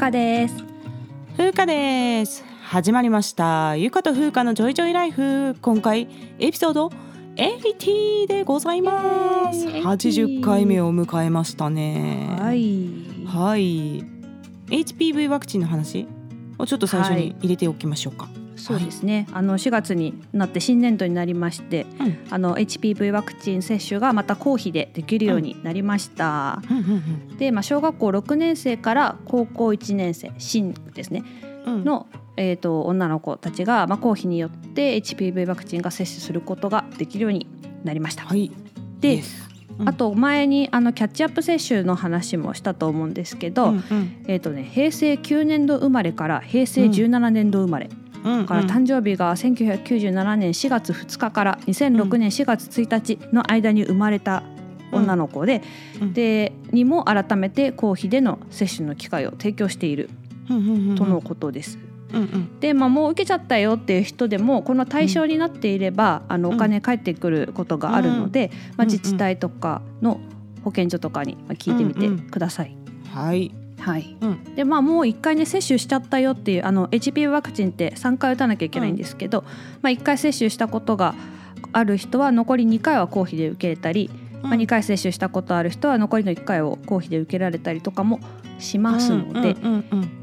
[0.00, 0.54] ゆかです。
[1.36, 2.42] ふうかです。
[2.62, 3.76] 始まりました。
[3.76, 5.54] ゆかとふうかのジョイジョイライフ。
[5.60, 6.90] 今回エピソード
[7.36, 9.58] 80でございます。
[9.58, 9.78] イエー。
[9.80, 12.34] イ80回目を迎えましたね。
[12.40, 12.88] はい。
[13.26, 14.02] はい。
[14.68, 16.08] HPV ワクチンの話
[16.56, 22.18] をちょっと最初に入れておきましょうか、そうですね、あの4月になって新年度になりましてうん。
[22.30, 31.24] あの HPV ワクチン接種がまた公費でできるようになりました、うんうんで、まあ、小学校6年生から高校1年生新ですね。
[31.66, 31.74] うん。
[31.74, 37.46] うんの、えー、と女の子たちが、まあ、公費によって HPV ワクチンが接種することができるように
[37.84, 38.24] なりました。
[38.24, 38.50] はい。
[39.00, 39.88] で、Yes うん。
[39.88, 44.24] あと前にあのキャッチアップ接種の話もしたと思うんですけど、うんうん。
[44.28, 47.88] えーとね、平成9年度生まれから平成17年度生まれ、
[48.24, 54.42] うんから誕生日が1997年4月2日から2006年4月1日の間に生まれた
[54.92, 55.62] 女の子で,、
[56.00, 56.12] うん。
[56.12, 60.10] でにも改めて公費での接種の機会を提供している
[60.48, 60.96] うんうんうんうん。
[60.96, 61.78] とのことです。
[62.12, 62.60] うんうん。
[62.60, 68.92] で、まあ、もう受けちゃったよっていう人でもこの対象になっていれば、あのうんお金返ってくることがあるので、まあ、うんうん。
[68.92, 70.20] 自治体とかの
[70.64, 72.76] 保健所とかにまあ聞いてみてください。
[73.14, 74.16] はいはい。
[74.20, 74.54] うん。
[74.54, 79.44] でまあ、もう1回ね接種しちゃったよっていうあの HPV ワクチンって3回打たなきゃいけないんですけど、
[79.82, 81.14] まあ、1回接種したことが
[81.72, 84.10] ある人は残り2回は公費で受けれたり、
[84.42, 88.20] まあ、2回接種したことある人は残りの1回を公費で受けられたりとかも
[88.58, 90.16] しますので、うんうんうん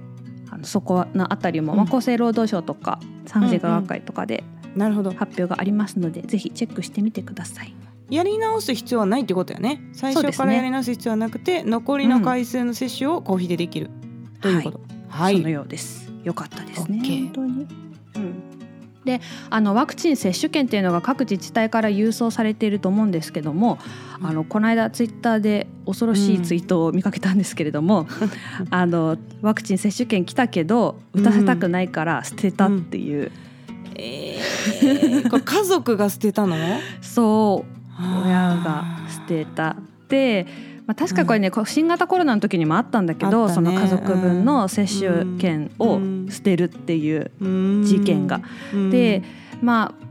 [0.49, 1.77] あのそこのあたりも、うん。
[1.79, 4.45] まあ、厚生労働省とか産生科学会とかで
[4.77, 5.09] なるほど。
[5.11, 7.73] 発表がありますので、ぜひチェックしてみてください。
[8.09, 9.81] やり直す必要はないってことやね。
[9.93, 13.89] 最初からやり直す必要はなくて、残りの回数の接種を公費でできる、
[14.41, 14.81] ということ。
[15.09, 16.11] はい、そのようです。
[16.23, 17.01] よかったですね。
[17.03, 17.67] 本当に。
[18.15, 18.57] うん。
[19.07, 23.79] で、あのワクチン接種券っていうのが各自治体から郵送されていると思うんですけども、
[24.21, 28.07] あのこの間ツイッターで恐ろしいツイートを見かけたんですけれども、
[28.69, 33.31] あのワクチン接種券来たけど打たせたくないから捨てたっていう、
[33.95, 36.57] えー、これ家族が捨てたの？
[37.01, 39.75] そう親が捨てた
[40.09, 40.45] で、
[40.85, 43.53] まあ、確かこれね、こう新型コロナの時にもあったんだけどね。
[43.53, 45.99] その家族分の接種券を
[46.29, 47.31] 捨てるっていう
[47.83, 48.41] 事件が。
[48.91, 49.23] で
[49.61, 50.06] まあ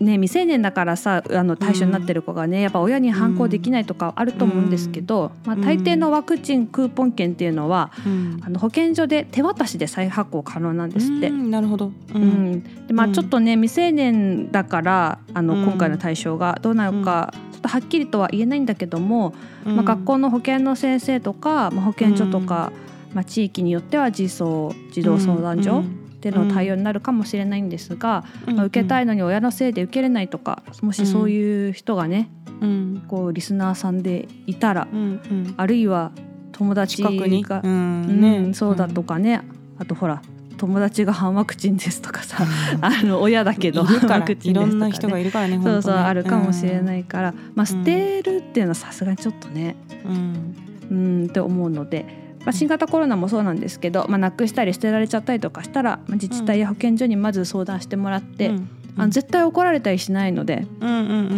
[0.00, 8.40] ね、未成年だからさあの対象になってる子がね、やっぱ親に反抗できないとかあると思うんですけど、まあ、大抵のワクチンクーポン券っていうのは、うん。
[8.42, 11.28] あの保健所で手渡しで再発行可能なんですって。
[11.28, 12.86] うんなるほど、ううん。
[12.86, 13.12] でまあ、うん。
[13.12, 15.64] ちょっとね未成年だからあの、うん。
[15.64, 19.32] 今回の対象がどうなるか、ちょっとはっきりとは言えないんだけども、
[19.64, 19.76] うん。
[19.76, 22.72] まあ、学校の保健の先生とか、まあ、保健所とか、
[23.14, 25.84] まあ、地域によっては児相児童相談所
[26.24, 32.30] での対応になるかもしれないんですが、まあ、受けたいのに親のせいで受けれないとかもしそういう人がね、
[32.60, 33.04] うん。
[33.08, 35.54] こうリスナーさんでいたらうんうん。
[35.56, 36.12] あるいは
[36.52, 37.18] 友達が、うん。
[37.18, 38.54] うんね。
[38.54, 39.42] そうだとかね、
[39.78, 40.22] あとほら
[40.56, 42.38] 友達が反ワクチンですとかさ
[42.80, 44.20] あの親だけどいるから。
[44.20, 49.76] ワクチいろンですとか、ね、んな人がいるからねそうそうあるかもしれないから、まあ、捨てるっていうのはさすがにちょっとね。
[50.06, 50.54] うん。
[50.90, 58.68] うんって思うので、まあ、新型コロナもそうなんですけど、まあ、なくしたり捨てられちゃったりとかしたら、まあ、自治体や保健所にまず相談してもらって、うん。
[58.96, 60.66] あの絶対怒られたりしないので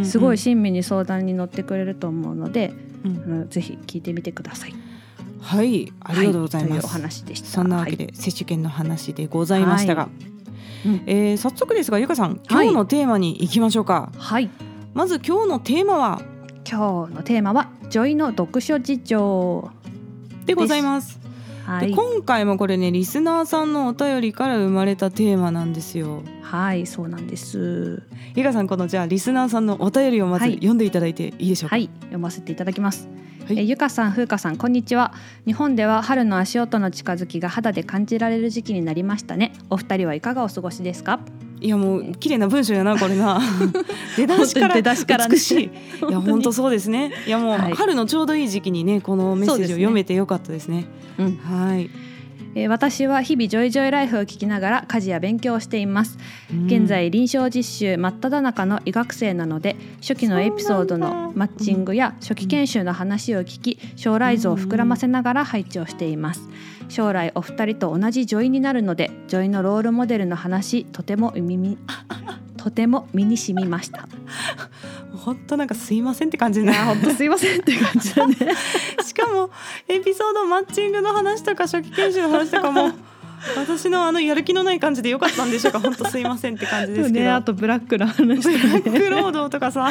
[0.05, 2.73] すごい親身に相談に乗ってくれると思うので、
[3.05, 3.23] うん。
[3.25, 4.75] あのぜひ聞いてみてください。
[5.41, 7.47] はいありがとうございます、はというお話でした。
[7.47, 10.89] そんなわけで、接種券の話でございましたが、はい。
[10.89, 14.51] うんえー早速ですがゆかさん今日のテーマに行きましょうか、はい、はい
[14.93, 16.21] まず今日のテーマは？
[16.69, 19.71] 今日のテーマは女医の読書事情。
[20.47, 21.19] でございます、
[21.65, 26.23] はい、で今回もこれねリスナーさんのお便りから生まれたテーマなんですよ。
[26.43, 28.03] はい、そうなんです。
[28.37, 30.55] ゆかさんこのじゃあリスナーさんのお便りをまずはい。
[30.55, 33.09] 読んでいただいていいでしょうか、はい、読ませていただきます。
[33.47, 33.59] はい。
[33.61, 35.13] えゆかさん、ふうかさん、こんにちは。
[35.47, 39.53] 日本では春の足音の近づきが肌で感じられる時期になりましたね。
[39.71, 41.21] お二人はいかがお過ごしですか？
[41.59, 43.41] いやもう綺麗な文章やなこれな。
[44.17, 44.69] 出だしか
[45.17, 45.65] ら美しい。
[45.65, 47.13] いや本当そうですね。
[47.27, 47.73] いやもうはい。
[47.73, 50.85] 春のちょうどいい時期にねこのメッセージを読めてよかったですね。
[51.19, 51.89] うん、はい
[52.57, 56.17] えー私は日々ジョイジョイライフを聞きながら家事や勉強をしています。
[56.67, 66.49] 現在臨床実習真っ只中の医学生なので初期のエピソードのマッチングや初期研修の話を聞き将来像を膨らませながら拝聴をしています。
[66.89, 71.77] 将来お二人と同じジョイになるのでジョイのロールモデルの話とても耳
[72.67, 74.09] とても身に染みました。
[75.15, 76.73] 本当なんかすいませんって感じね。
[76.73, 78.35] 本当すいませんって感じだね。
[79.07, 79.51] しかも
[79.87, 82.91] エピソードマッチングの話とか初期研修の話とかも
[83.57, 85.81] 私のあのやる気のない感じでよかったんでしょうか？
[85.81, 88.91] 本当すいませんって感じですけど、ねあとブラックの話ブラとか。
[88.91, 89.91] ねック労働とかさ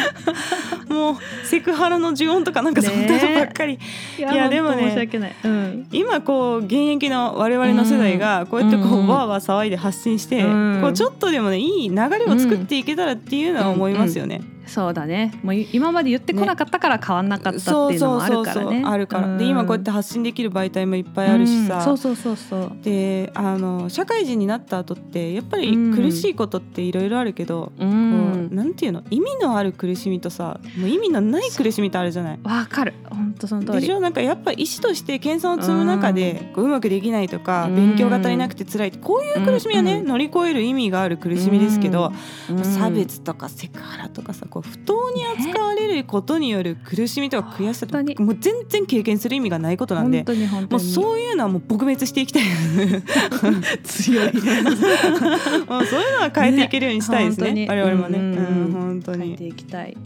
[0.90, 3.74] もうセクハラの呪音とかなんかそんなのばっかり、
[4.18, 9.08] いいやでもね本当申し訳ない、うん、今こう現役の我々の世代がこうやってこうん。
[9.08, 10.80] うわーわー騒いで発信してうん。
[10.82, 14.42] こうちょっとでもねいい流れを作っていけたらっていうのは思いますよね。
[14.68, 15.32] そうだね。
[15.44, 18.84] もうい今まで言ってこなかったから変わんなかったっていうのもあるからね。
[18.86, 19.38] あるから。
[19.38, 21.84] で今こうやって発信できる媒体もいっぱいあるしさ、うん。
[21.84, 22.72] そうそうそうそう。
[22.82, 25.96] であの社会人になった後ってやっぱりうん。
[25.96, 29.04] 苦しいことっていろいろあるけど、うこんうなんていうの？
[29.10, 32.40] 意味のある苦しみとさもう意味のない苦しみってあるじゃない？
[32.44, 32.94] わかる。
[33.10, 33.82] 本当その通り。
[33.82, 34.00] でしょ？
[34.00, 37.76] なんかやっぱ医師として研鑽を積む中でこううまくできないとかうん。
[37.76, 40.08] 勉強が足りなくて辛いこういう苦しみはね、うん。
[40.08, 42.12] 乗り越える意味がある苦しみですけど、
[42.50, 42.64] うん。
[42.64, 50.24] 差別とかセクハラとかさこう不当に扱われることによる苦しみとか悔しさとかもう全然経験する意味がないことなんで
[50.70, 52.44] もうそういうのはもう撲滅していきたい。
[53.84, 57.68] 強いもうそういうのは変えていけるようにしたいですねね。
[57.70, 59.26] 我々もね、うん本当に。
[59.26, 59.98] 変えていきたい。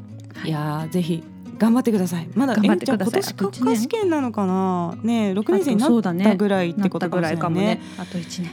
[0.44, 1.24] いやーぜひ
[1.60, 2.28] 頑張ってください。
[2.34, 4.98] まだ頑張ってください今年国家試験なのかな？
[5.04, 7.80] ね6年生になったぐらいってことかもしらいかもね。
[8.00, 8.50] あと一年。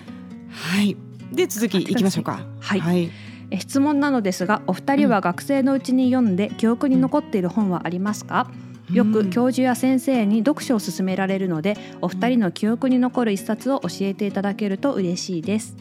[0.50, 0.94] はい。
[1.32, 2.40] で続きいきましょうか。
[2.60, 2.80] はい。
[2.80, 3.10] はい、え
[3.58, 8.50] 質問なのですがお二人は学生のうちに読んで記憶に残っている本はありますか、
[8.90, 15.76] よく教授や先生に読書を勧められるのでお二人の記憶に残る一冊を教えていただけると嬉しいです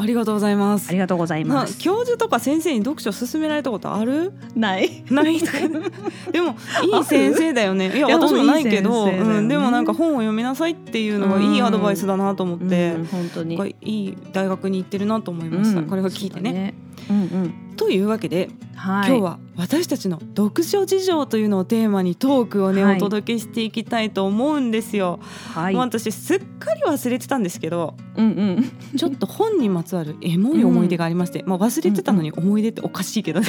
[0.00, 0.88] ありがとうございます。
[0.88, 4.32] ありがとうございます、教授とか先生に読書を勧められたことある？
[4.54, 5.04] ない。
[5.10, 5.38] ない。
[6.32, 7.96] でもいい先生だよね。
[7.96, 13.74] いや私もないけどうん、でもなんか本を読みなさいっていうのがいいアドバイスだなと思って、うん本当に。
[13.82, 15.86] いい大学に行ってるなと思いました、うん。
[15.86, 16.74] これを聞いてね。
[17.08, 17.54] そうんうん。
[17.76, 19.08] というわけで、はい。
[19.08, 22.96] 今日は私たちの読書事情というのをテーマにトークをね、はい。
[22.96, 25.20] お届けしていきたいと思うんですよ。
[25.54, 25.74] はい。
[25.74, 28.96] もう私すっかり忘れてたんですけどうんうん。
[28.96, 33.46] ちょっと本にまつわる エモい思い出がありまして、まあ、忘れてたのに思い出っておかしいけどね。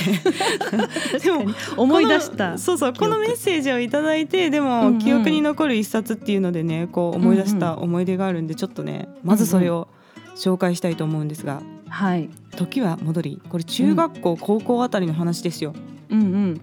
[1.21, 1.45] でも
[1.77, 4.99] 思い出しこたのそうそうこのメッセージをいただいてでうんうもん。
[4.99, 9.87] 記憶に残る一冊っていうのでねこう思い出した思い出があるんでちょっとねまずそれを
[10.35, 12.29] 紹介したいと思うんですがはい。
[12.55, 15.73] 時は戻りこれ中学校、高校あたりの話ですよ。
[16.09, 16.61] うんうん。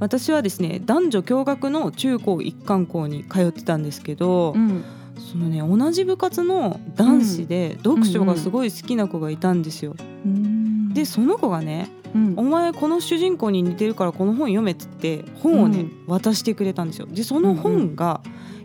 [0.00, 4.84] 私はですね男女共学の中高一貫校に通ってたんですけど、うん。
[5.18, 9.96] そのね同じ部活の男子で読書がすごい好きな子がいたんですよ。
[10.24, 12.34] うんでその子がねうん。
[12.36, 17.06] お前この主人公に似てるからこの本読めっつって本をね、渡してくれたんですよ。
[17.06, 18.20] でその本が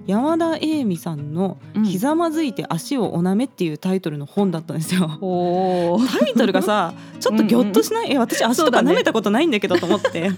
[0.05, 5.17] 山田栄美さんの「うんひざまずいて足をおなめ」っていうタイトルの本だったんですよ。
[5.21, 6.19] おー。
[6.19, 8.91] タイトルがさちょっとギョッとしない、え私足とかそうだね。
[8.91, 10.31] 舐めたことないんだけどと思って、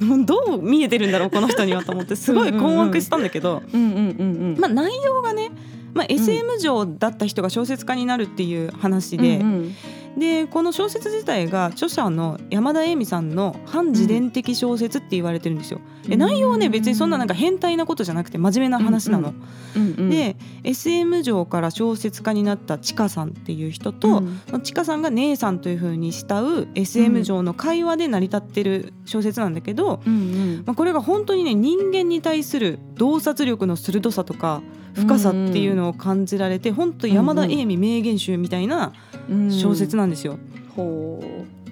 [0.00, 2.16] もうどう見えてるんだろうこの人にはと思って。
[2.16, 5.50] すごい困惑したんだけど、内容がね、
[5.94, 9.74] まあ、SM 上だった人が小説家になるっていう話で、うんうん
[10.16, 15.80] でこの小説自体が著者の山田栄美さんの反自伝的小説って言われてるんですよ。
[16.06, 19.34] で内容はね別にそんななんか変態なことじゃなくて真面目な話なの。
[19.76, 24.22] うんうんで SM 上から小説家になったちかさんっていう人と、
[24.62, 30.62] ちかさんが姉さんというふうに慕う SM 上の会話で成り立ってる小説なんだけど、うんうん。
[30.66, 34.62] まあ、これが本当にね人間に対する洞察力の鋭さとか
[34.94, 38.92] 深さっていうのを感じられて、本当山田栄美名言集みたいな
[39.28, 40.38] うん小説なんですよ。
[40.76, 41.20] ほ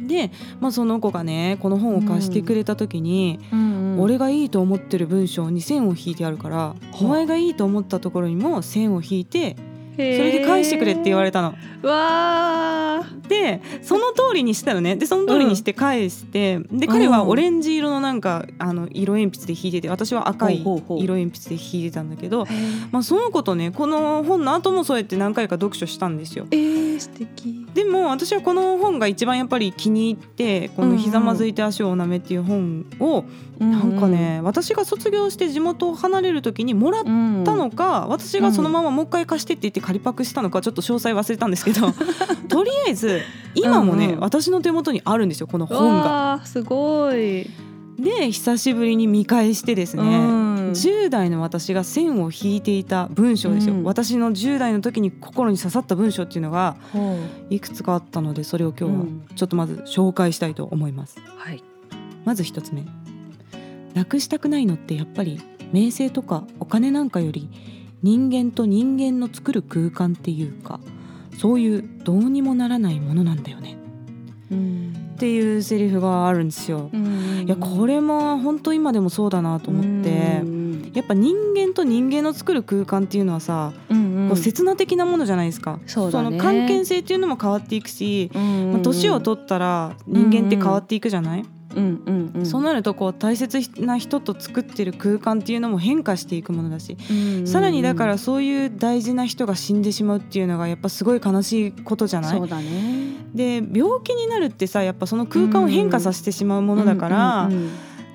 [0.00, 4.00] で、まあ、その子がねこの本を貸してくれた時に、う、うんうん。
[4.00, 9.56] 俺がいいと思ってる文章に線を引いてあるから、お前がいいと思ったところにも線を引いて
[10.16, 11.54] それで返してくれって言われたの。
[11.82, 13.28] わー。
[13.28, 14.96] でその通りにしたよね。
[14.96, 22.46] でその通りにして返して、で彼はオレンジ色のなんかあの色鉛筆で引いてて私は赤い色鉛筆で引いてたんだけど、
[22.90, 26.46] まあ、その子とねこの本の後もそうやって何回か読書したんですよ。
[26.50, 27.66] えー、素敵。
[27.72, 33.24] でも私はこの本が一番やっぱり気に入ってこの「ひざまずいて足をなめ」っていう本を
[33.60, 41.92] なんかね私が卒業して地元を離れる時にもらっうんたのか私がそのままもう一回貸してって言って仮パクしたのかちょっと詳細忘れたんですけど
[42.48, 43.20] とりあえず
[43.54, 44.20] 今もね、うんうん。
[44.20, 46.40] 私の手元にあるんですよこの本が。
[46.44, 47.48] すごい。
[47.98, 50.70] で久しぶりに見返してですね、うん。
[50.70, 53.84] 10代の私が線を引いていた文章ですよ、うん。
[53.84, 57.18] 私の10代の時に心に刺さった文章っていうのがほ
[57.50, 59.22] いくつかあったのでそれを今日はうん。
[59.34, 61.62] ちょっとまず紹介したいと思います、うはい。
[62.24, 62.84] まず一つ目
[63.94, 65.40] なくしたくないのってやっぱり
[65.72, 67.48] 名声とかお金なんかより
[68.02, 70.80] 人間と人間の作る空間っていうか
[71.38, 73.76] そういうどうにもならないものなんだよね。
[74.50, 76.90] うんっていうセリフがあるんですよ。
[77.44, 80.42] いやこれれも本当今でもそうだなと思って
[80.94, 83.94] やっぱ人間と人間の作る空間っていうのはさ、こ
[84.32, 85.78] う刹那的なものじゃないですか。
[85.86, 86.30] そね。
[86.30, 97.46] の関係性っていうのも変わっていくし、まあ、年を取ったら人間って変わっていくじゃない、うんうんうんそうなるとこう大切な人と作ってる空間っていうのも変化していくものだし、うんうんうん。
[97.46, 102.38] さらにだからそういう大事な人が死んでしまうっていうのがやっぱすごい悲しいことじゃない？
[102.38, 103.14] そうだね。
[103.34, 107.70] で病気になるってさやっぱその空間を変化させてしまうものだから、うんうんうん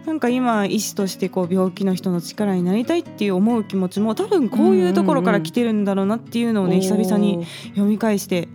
[0.05, 8.47] なんか今医師としてこう病気の人の力になりたいっていう思う気持ちも多分こういうところから来てるんだろうなっていうのをね久々に読み返して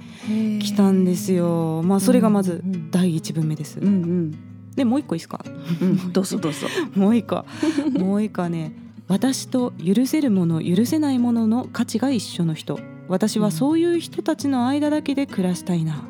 [0.62, 1.82] きたんですよ。
[1.82, 3.80] まあそれがまず第一文目です。
[3.80, 3.86] うん。
[3.86, 4.38] うん
[4.80, 5.44] でもう一個いいですか？
[5.82, 6.66] うんどうぞどうぞ。
[6.96, 7.44] もう一個。
[7.92, 8.72] もう一個はね
[9.08, 12.80] 私と許せるもの許せないものの価値が一緒の人。
[13.08, 16.02] 私はそういう人たちの間だけで暮らしたいな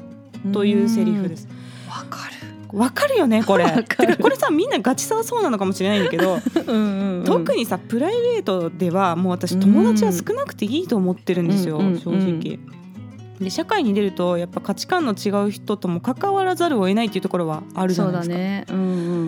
[0.52, 1.48] というセリフです。
[1.88, 2.78] わかる。
[2.78, 3.64] わかるよねこれ。
[4.20, 6.38] これさみんなガチさはそうなのかもしれないんだけど、
[7.24, 11.98] 特ににさプライベートではもう私友達は少なくていいと思ってるんですよ、うん。
[11.98, 12.60] 正直。
[13.40, 18.34] で社会に出るとやっぱ価値観の違う人とも関わらざるを得ないっていうところはあるじゃないですか。
[18.34, 18.66] だね。
[18.68, 18.82] うんう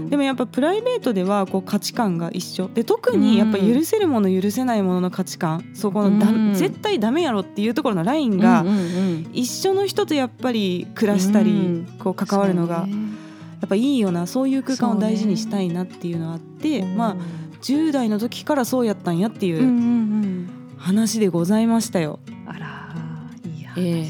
[0.07, 0.11] ん。
[0.11, 2.69] でもやっぱプライベートではこう価値観が一緒。
[2.69, 6.55] で特にやっぱ許せるもの許せないものの価値観そこのだ、うん。
[6.55, 9.31] 絶対ダメやろっていうところのラインがうんうんうん。
[9.33, 11.87] 一緒の人とやっぱり暮らしたり、うん。
[11.99, 12.87] こう関わるのが
[13.63, 14.27] やっぱいいよな。
[14.27, 17.17] そういう空間を大事にしたいなっていうのがあって、まあ
[17.63, 22.19] 10代の時からそうやったんやっていう話でございましたよ。
[22.47, 22.72] あら
[23.77, 24.07] え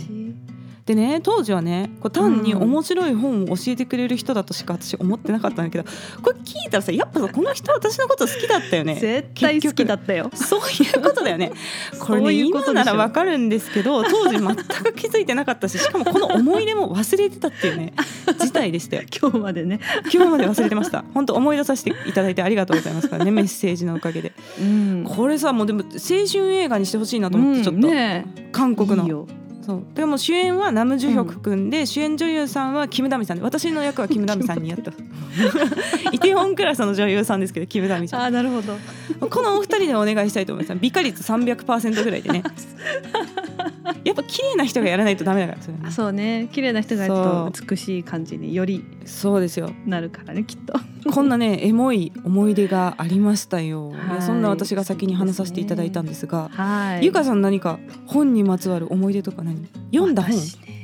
[0.86, 5.84] でね当時はねこう単に面白い本を教えてくれる人だとしか私思ってなかったんだけど
[6.22, 8.96] これ聞いたらさやっぱさこの人私のこと好きだったよね。
[8.96, 11.52] 絶対好きだったよそういうことだよね。
[12.00, 17.92] これねそういうことでしょ今ならわかるんですけど当時全く気づいてなかったししかもこの思い出も忘れてたっていうね
[18.40, 19.02] 事態でしたよ。
[19.20, 19.78] 今日までね、
[20.12, 21.04] 今日まで忘れてました。
[21.14, 24.32] 本当思い出させていただいてありがとうございますからね メッセージのおかげで。
[24.60, 29.26] うんこれさもうでも青春映画にしてほしいなと思ってちょっと、ね韓国のいいよ
[29.62, 29.84] そう。
[29.94, 33.38] でも主演はナム・ジュヒョク君で、主演女優さんはキム・ダミさん。
[33.38, 34.92] で私の役はキム・ダミさんにやった。
[36.12, 38.22] イテウォンクラスの女優さんですけどキム・ダミさん。
[38.22, 38.76] あなるほど。
[39.28, 40.78] このお二人でお願いしたいと思います。
[40.80, 42.42] 美化率300%ぐらいでね。
[44.04, 45.80] やっぱ綺麗な人がやらないとダメだからそれね。
[45.86, 46.48] あそうね。
[46.52, 49.70] 綺麗な人がやると美しい感じによりそうですよ。
[49.86, 50.74] なるからねきっと
[51.10, 54.22] こんなね エモい思い出がありましたよ、はい。
[54.22, 57.04] そんな私が先に話させていただいたんですがはい。
[57.04, 59.66] ゆかさん何か本にまつわる思い出とか何？
[59.92, 60.36] 読んだ本、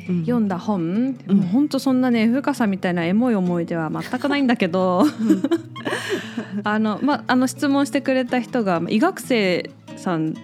[0.08, 0.20] うん。
[0.22, 1.36] 読んだ本、うん。
[1.36, 5.04] もう本当そんなね深さみたいなエモい思い出は全くないんだけど。
[6.64, 10.34] あのまあの質問してくれた人がまあ医学生さん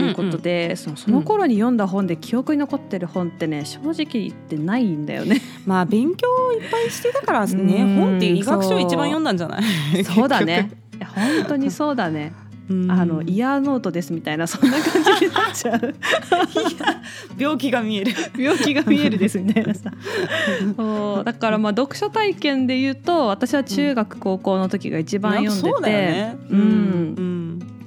[0.00, 5.40] ということで、そのその頃に読んだ本で記憶に残ってる本ってね正直言ってないんだよね。
[5.66, 7.82] まあ勉強いっぱいしてたからね。
[7.82, 7.94] うん。
[7.96, 10.04] 本って医学書を一番読んだんじゃない？
[10.04, 10.28] そう。
[10.28, 10.70] だね。
[11.14, 12.32] 本当にそうだね。
[12.88, 15.94] あのイヤーノートですみたいなそんな感じになっちゃう。
[17.36, 18.12] 病気が見える。
[18.38, 19.90] 病気が見えるですみたいなさ。
[20.76, 21.24] そう。
[21.24, 26.36] だからまあ読書体験で言うと私は中学高校の時が一番読んでて、そうだよね。
[26.50, 26.58] うん。
[26.58, 26.62] う
[27.22, 27.29] ん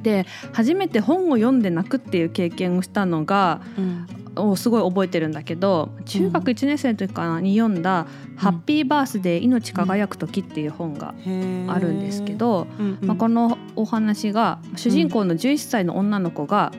[0.04, 4.08] で初めて本を読んで泣くっていう経験をしたのがうん。
[4.36, 11.14] をすごい覚えてるんだけど中学1年生の時かなに読んだ「ハッピーバースデー命輝く時」っていう本が
[11.68, 12.68] あるんですけど、
[13.02, 16.72] まあ、このお話が主人公の11歳の女の子が、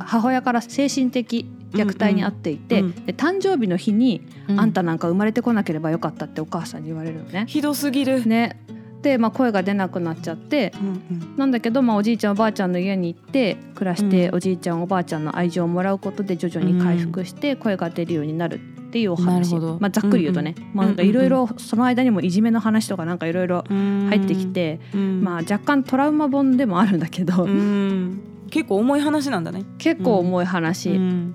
[0.00, 2.86] 母親から精神的虐待に遭っていて、うん。
[2.86, 4.60] うんで誕生日の日に、うん。
[4.60, 7.44] あんたなんか生まれてこなければよかったってお母さんに言われるのね。
[7.48, 8.56] ひどすぎる、ね。
[8.68, 8.74] で、
[9.18, 11.36] まあ、声が出なくなっちゃってうんうん。
[11.36, 14.34] なんだけど、まあ、おじいちゃんおばあちゃんの家に行って暮らして、うん。
[14.36, 18.58] おじいちゃんおばあちゃんの愛情をもらうことで徐々に回復して声が出るようになるっ
[18.92, 25.22] ていうお話、まあ、ざっくり言うとね、まあ、なんかいろいろその間にもいじめの話とかなんかいろいろ入ってきて、うん。
[25.22, 28.20] まあ、若干トラウマ本でもあるんだけど、うん。
[28.50, 29.64] 結構重い話なんだね。
[29.78, 31.34] 結構重い話、うん。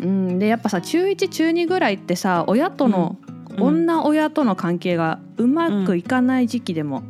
[0.00, 0.38] うん。
[0.38, 3.25] でやっぱさ中1中2ぐらいってさ親との、うん
[3.58, 7.02] 女親との関係がうまくいかない時期でも、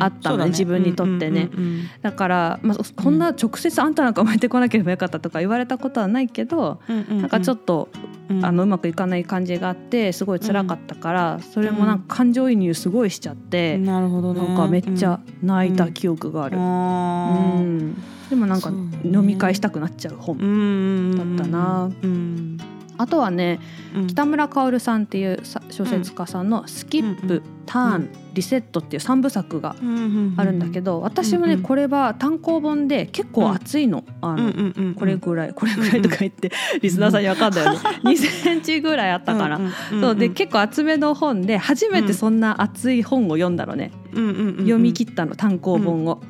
[0.00, 0.46] あったのね。
[0.46, 1.50] 自分にとってね。
[2.02, 7.88] だから、まあ、こんな直接あんたなんか生まれてこなければよかったとか言われたことはないけど、うなんかちょっと
[8.28, 8.44] うん。
[8.44, 14.46] あのうまくいかない感じがあってすごい辛かったから、それもなんか感情移入すごいしちゃって、なるほどね。
[14.46, 16.56] なんかめっちゃ泣いた記憶がある。
[16.58, 17.62] あうー。
[17.62, 18.02] ん。
[18.30, 18.70] でもなんか
[19.04, 21.36] 飲み会したくなっちゃう本、うん。
[21.36, 21.90] だったな。
[22.02, 22.58] うん
[22.98, 23.60] あとはね
[23.94, 24.06] うん。
[24.06, 34.04] 北村薫さんっていうさ小説家さんの「スキップ」うんターン」リセット」っていう3部作がうんあるんだけど私もねこれは単行本で結構厚いの。
[34.20, 36.50] あうんのこれぐらいこれぐらいとか言って
[36.82, 37.78] リスナーさんに分かんないよね。
[38.04, 39.60] 2センチぐらいあったから。
[40.00, 46.20] そうで結構厚めの本で初めてそんな厚い本を読んだのね、読み切ったの単行本を。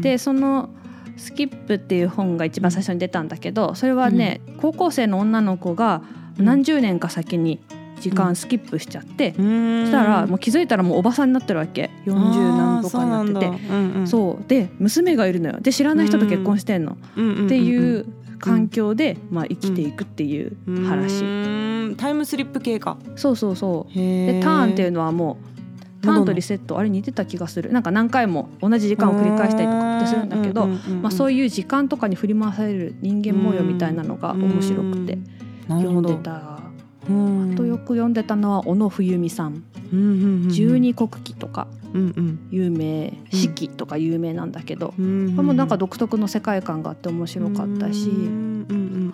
[0.00, 0.70] でその
[1.20, 6.02] 「スキップ」っていう本が一番最初に出たんだけどそれはね、高校生の女の子が
[6.38, 7.60] 何十年か先に
[8.00, 11.90] 時間スキップしちゃって、そそしたらもう気づいたらもうおばさんになってるわけ。
[12.06, 13.34] 40何とかになって。
[13.34, 13.40] て。
[13.50, 15.60] てそうで娘がいるのよ。
[15.60, 18.06] で知らない人と結婚してんの、っていう
[18.38, 22.96] 環境で、まあ、生きていくっていう話、話タイムスリップ系か。
[23.16, 23.94] そうそうそう。
[23.94, 25.59] ででターンっていうのはもう
[26.02, 27.72] ターンとリセットあれ似てた気がする。
[27.72, 35.18] なんか何回も同じ時間を繰り返したりとかってするんだけど、まあ、そういいう時間とかに振り回される人間模様みたいなのが面白くて
[35.68, 36.60] 読んでた。
[37.02, 39.64] あとよく読んでたのは小野冬美さん
[40.48, 41.66] 「十二国旗」とか
[42.50, 48.10] 有名「四季」とか有名なんだけど、これもなんか独特の世界観があって面白かったし、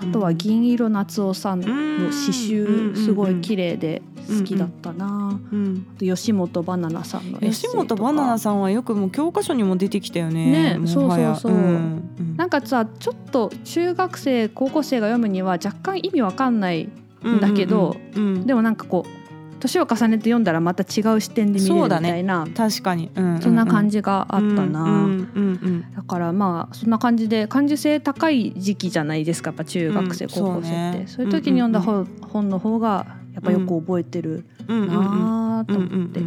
[0.01, 1.75] あとは銀色夏夫さんの刺
[2.11, 8.03] 繍すごい綺麗で好きだったな、あと吉本バナナさんのエッセイ吉とか。
[8.03, 10.79] 本バナナさんはよくもう教科書にも出てきたよね。
[10.79, 11.53] ねそうそうそう。
[11.53, 12.03] うん
[12.37, 16.91] なんかさちょっと中学生高校生が読むには若干意味わかんない
[17.27, 18.35] んだけど、うんうん。
[18.35, 19.26] うんでもなんかこう
[19.59, 22.47] 年を重ねて読んだらまた違う視点で見れるみたいな。
[22.55, 25.95] 確かに、うんそんな感じじがあったな、うんうんうん。
[25.95, 30.99] だからまあそんな感じで感受性高い時期じゃないですかやっぱ中学生、うん高校生って。
[30.99, 31.05] そね。
[31.07, 36.21] そうういう時に読んだ本,、本の方がやっぱよく覚えてるうんうんうんなあと思って、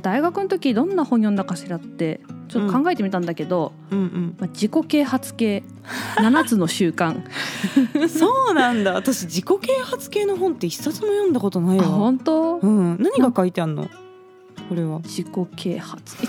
[0.00, 4.36] 大学の時どんな本読んだかしらってちょっと考えてみたんだけど、うんうん。
[4.38, 5.62] まあ、自己啓発系。
[6.16, 7.22] 7つの習慣。
[7.94, 8.94] う んそうなんだ。
[8.94, 12.96] 私自己啓発系の本って一冊も読んだことないあわ本当、うん。
[13.00, 13.88] 何が書いてあんの？
[14.68, 15.00] これは。
[15.04, 16.16] 自己啓発。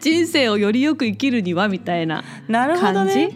[0.00, 3.32] 人生をよりよく生きるにはみたいななるほど感じ、ね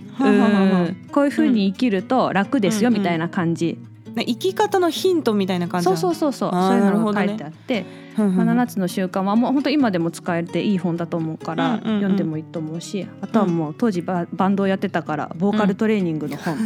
[1.12, 6.32] こういうふうに生きると楽ですようんみたいな感じ、ね生き方のヒントみたいな感じそうそううそう。
[6.32, 7.84] そうそういうのが書いてあって、
[8.22, 16.56] んまあ、7つの習慣はもう本当今でも使えていい本だと思うから読んでもいいと思うしあとはもう当時ババンドをやってたからボーカルトレーニングの本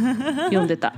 [0.45, 0.93] 読んでた、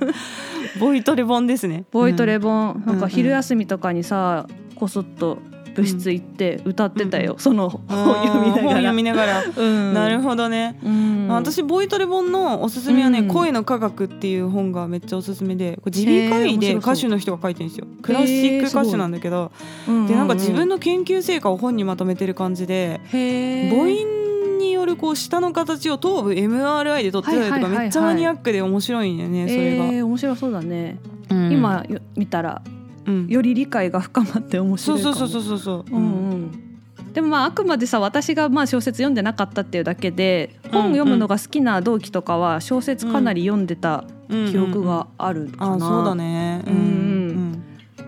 [0.78, 1.84] ボイトレ本ですね。
[1.90, 5.38] ボイトレ本、なんか昼休みとかにさこそっと
[5.74, 8.62] 部室行って歌ってたよ、その本読みながら。
[8.62, 9.44] 本読みながら。
[9.56, 9.94] うん。
[9.94, 10.78] なるほどね。
[10.82, 11.28] うん。
[11.28, 13.28] 私ボイトレ本のおすすめはね、うん。
[13.28, 17.86] 声の科学っていう本がめっちゃおすすめで耳鼻科医で歌手の人が書いてるんですよ。
[18.00, 19.52] クラシック歌手なんだけど、
[19.86, 31.52] うんでなんか自分のの研究成果を本にまとめてる感じで、母音によるこう舌の形を頭部 MRI で撮ってたりとかめっちゃマニアックで面白いんだよねそれが、えー、面白そうだね、うん。
[31.52, 32.62] 今よ見たら。
[32.64, 32.79] うん
[33.28, 35.14] より理解が深まって面白いかも。
[35.14, 35.84] そうそうそうそうそう。
[35.88, 37.12] そう、うんうん。
[37.12, 45.74] でもまああくまでさ私がまあ小説読んでなかったっていうだけで本読むのが好きな同期とかは小説かなり読んでた記憶があるかな。
[45.74, 46.62] あそうだね。
[46.66, 46.76] うんう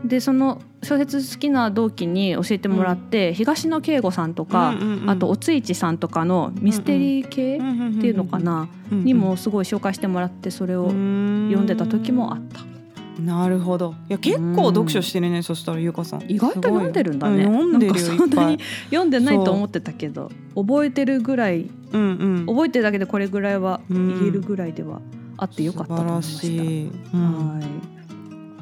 [0.05, 0.09] ん。
[0.09, 5.11] でその小説好きな同期に教えてもらって、東野圭吾さんとか、うんうんうん。
[5.11, 12.72] あとおついちさんとかのミステリー系っっていうのかな、にもすごい紹介してもらってそれを読んでた時もあった。
[13.21, 13.95] なるほど。
[14.09, 16.23] いや結構読書してるねそしたらゆかさん。
[16.29, 17.45] 意外と読んでるんだね。
[17.45, 18.59] うん読んでるそんなに
[18.91, 22.47] 読んでないと思ってたけど覚えてるぐらいうんうん。
[22.47, 24.21] 覚えてるだけでこれぐらいはうん。
[24.21, 25.01] 言えるぐらいでは
[25.37, 26.41] あってよかったと思いました。
[26.41, 27.65] 素晴らしい、うんはい。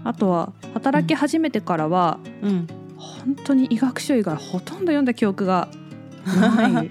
[0.04, 5.68] あとは働き始めてからはうん、本当に医学書以外ほとんど読んだ記憶が
[6.26, 6.90] ない。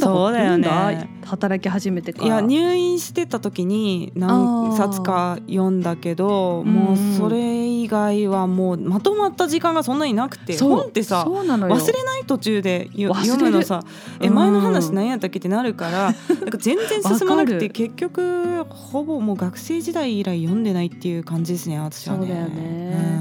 [0.00, 1.10] そうだよね。
[1.26, 2.26] 働き始めてから。
[2.26, 11.24] いや入院してた時に何冊か読んだけどもうそれ以外はもうまとまった時間がそんなになくて本ってさ。
[11.26, 13.82] 忘れない途中で読むのさ
[14.20, 14.34] えうん。
[14.34, 22.26] 前の話何やったっけってなるからなんか全然進まなくて結局ほぼもう学生時代以来読んでないっていう感じですね私はね。
[22.26, 23.15] そうだよね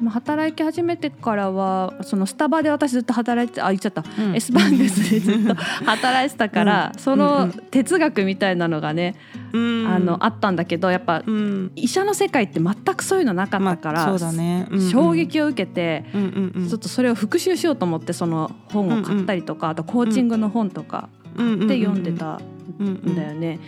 [0.00, 4.04] まあ働き始めてからはそのスタバで私ずっと働いてあ言っちゃった。
[4.18, 4.24] うん。
[4.28, 5.54] うんエスバングスでずっと。
[5.84, 7.00] 働いてたから、うん。
[7.00, 9.14] その哲学みたいなのがね、
[9.52, 9.86] うん。
[9.86, 11.72] あのあったんだけどやっぱうん。
[11.76, 14.90] 医者の世界って全くそういうのなかったから、まあそうだね、うんうん。
[14.90, 16.68] 衝撃を受けて、うんうんうん。
[16.68, 22.40] ちょっとそれを復習しようと思ってその本を買ったりとか、あとコーチングの本とかで読んでた
[22.82, 23.58] んだよね。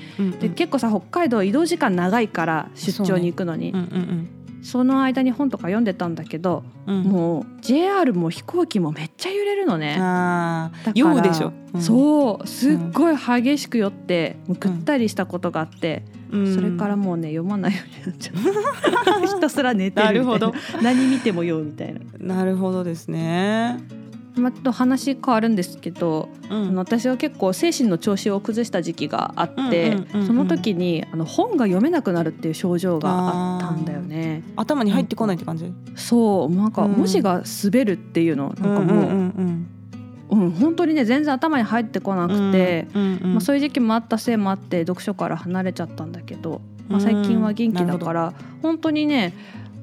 [0.41, 3.73] で結構さ北海道移動時間長いから出張に行くのに。
[4.68, 9.96] その間に本とか読んでたんだけど、うん、もう JR も飛行機もめっちゃ揺れるのね。
[9.98, 18.33] あ酔うでしょ、うん、そうすっごい激しく酔ってぐったりしたことがあって、うん、それからもうね読まないようになっちゃ
[19.22, 20.52] う ひたすら寝てるなるほど。
[20.83, 22.00] 何見ても酔うみたいな。
[22.37, 23.78] なるほどですね。
[24.38, 29.96] まと話変わるんですけど、うん、私は結構精神の調子を崩した時期があって、
[30.27, 34.42] その時にあの本が読めなくなるっていう症状があったんだよね。
[34.57, 36.55] 頭に入ってこないって感じ、そう。
[36.55, 39.11] なんか文字が滑るっていうの、なんかもう。
[39.11, 39.66] うん
[40.31, 42.87] うん、本当にね全然頭に入ってこなくて、
[43.22, 49.33] まあ、そういう時期もあったせいもあって読書から離れちゃったんだけど、まあ、最近は元気だから本当にね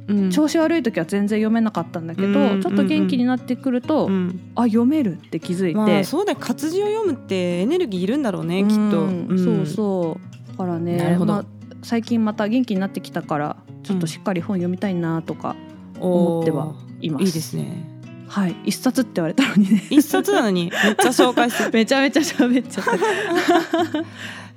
[0.07, 10.51] うん、調子悪い時は全然読めなかったんだけど、うん、ちょっと元気になってくると、うん、あ読めるって気づいて、まあ、そうだよ活字を読むってエネルギーいるんだろうねきっと、そうそう。
[10.51, 11.45] だからね、まあ、
[11.81, 15.55] 最近また元気になってきたからちょっとしっかり本読みたいなとか
[15.99, 17.95] 思ってはいます、いいですね。
[18.27, 18.55] はい。
[18.65, 19.83] 一冊って言われたのにね。
[19.89, 22.91] 一冊なのにめっちゃ紹介して めちゃめちゃ喋っちゃった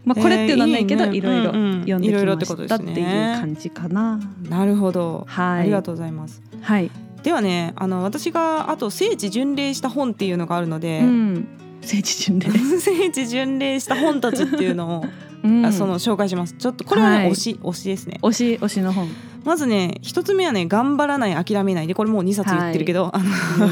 [0.04, 4.20] まあこれっていうのはないけど、いろいろ読んできましたっていう感じかな。
[4.48, 6.42] なるほど、はい、ありがとうございます。
[6.62, 6.90] はい。
[7.22, 11.48] ではねあの私があと聖地巡礼した本っていうのがあるので、うん、
[11.82, 12.50] 聖地巡礼。
[12.80, 15.04] 聖地巡礼した本たちっていうのを、
[15.42, 16.54] うん、その紹介します。
[16.54, 18.18] ちょっとこれはね、はい、推し推しですね。
[18.22, 19.08] 推し推しの本。
[19.44, 23.12] まずね一つ目はね「頑張らない諦めない」でこれもう2冊言ってるけど、は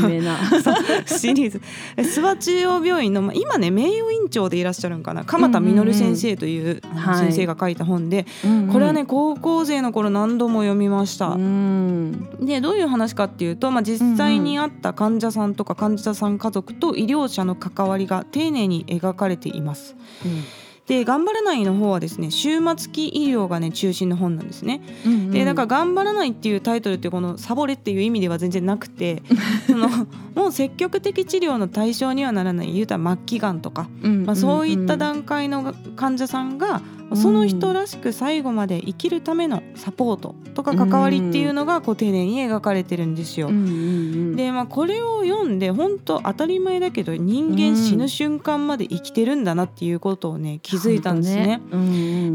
[0.01, 0.37] い、有名な。
[1.07, 1.61] シリーズ。
[1.97, 5.25] 諏訪中央病院の今ね名誉院長でいらっしゃるんかな。
[5.25, 6.81] 鎌田実先生という
[7.19, 11.37] 先生が書いた本で、はい、これはね高校生の頃何度も読みました。
[11.37, 19.97] でどういう話かっていうと、まあ、実際にあった患者さんとか患者さん家族と医療者の関わりが丁寧に描かれています。
[20.25, 20.45] うん
[20.87, 24.83] で頑張らないの方はですね終末期医療がね中心の本なんですね。
[25.05, 29.23] うんうん、でだから頑張らないっていうタイトルってこのサボれっていう意味では全然なくて
[29.67, 29.89] その
[30.35, 36.81] もう積極的治療の対象にはならない言うたら末期がんとか、うんうんうん、まあ、そういった段階の患者さんが
[37.15, 43.49] その人らしく最後まで生きるためのサポートとか関わりっていうのがこう丁寧に描かれてるんですよ。
[43.49, 51.61] でまあこれを読んで本当当たり前だけど人間死ぬ瞬間まで生きてるんだなっていうことをね気づいたんですね。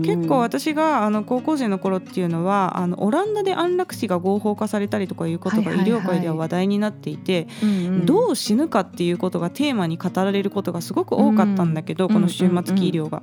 [0.06, 7.48] 結構私があの高校生の頃っていうのはあのオランダで安楽死が合法化されたりとかいうことが医療界では話題になっていて、
[8.06, 13.22] どう死ぬかっていうことがテーマに語られることがすごく多かったんだけど、この終末期医療が。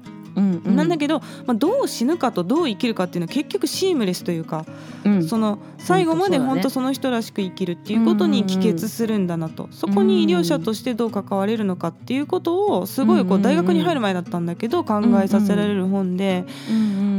[0.64, 4.66] なんだけどまあ、どう死ぬかとどう生きるかっていうのは結局シームレスというか、
[5.04, 14.46] うん、その最後まで本当その人らしく生きるっていうことに帰結するんだなと、そこに医療者としてどう関われるのかっていうことをすごいこう大学に入る前だったん。
[14.46, 16.44] だけど考えさせられる本で、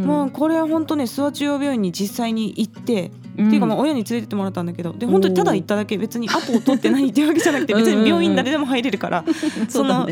[0.06, 3.12] もうこれは本当ね諏訪中央病院に実際に行って
[3.48, 9.24] っていうかまあ親に連れてってもらったんだけどで本当にただ行っただけ別にアポを取ってないっていうわけじゃなくて 別に病院誰でも入れるから
[9.70, 10.08] その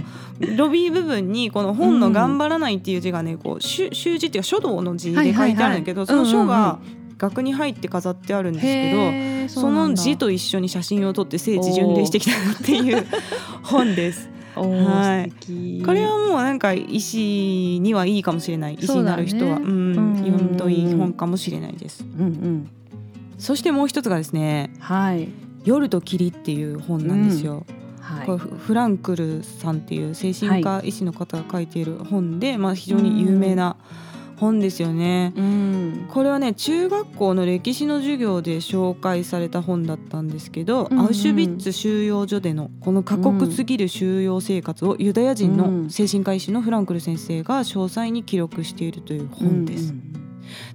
[0.55, 6.79] ロビー部分にこの本の「頑張らない」っていう字がねこう習字っていうか書道の字で書いてあるんだけどその書が
[7.17, 13.05] 額に入って飾ってあるんですけどその字と一緒に写真を撮って聖地巡礼してきたっていう
[13.63, 14.29] 本です。
[14.55, 20.77] はい、これはもうなんか医師にはいいかもしれない医師になる人はう、ね、うん読むとい。
[20.83, 22.03] い本かもしれないです。
[22.03, 22.69] うんうん
[23.37, 25.29] そしてもう一つがですね「はい、
[25.63, 27.65] 夜と霧」っていう本なんですよ。
[27.69, 27.77] うん。
[28.07, 33.75] はい、これフランクルさんっていう精神科医師の方が書いている本で、はい、まあ、非常に有名な
[34.37, 49.91] 本ですよね、うん、これはね中学校の歴史の授業で紹介された本だったんですけど、うんうん、アウシュビッツ収容所でのこの過酷すぎる収容生活をユダヤ人の精神科医師のフランクル先生が詳細に記録しているという本です。
[49.91, 50.16] うんうん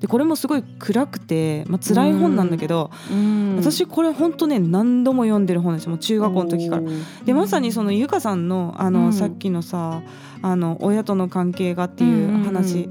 [0.00, 6.82] でこれもすごい暗くて、まあ辛い本なんだけど、うん、私これ本当ね何度も読んでる本ですもう中学校の時から。
[7.24, 10.02] でまさにそのゆかさんのあの、うん、さっきのさ
[10.42, 12.90] あの親との関係がっていう話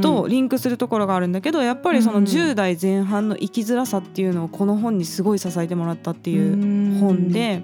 [0.00, 7.62] とリンクするところがあるんだけどやっぱりその10代前半の生きづらさっていうのをこの本にすごい支えてもらったっていう本で。